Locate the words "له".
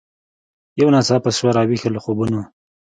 1.95-1.99